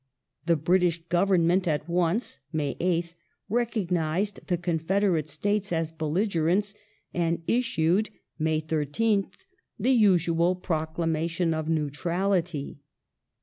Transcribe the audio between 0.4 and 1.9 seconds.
The British Government at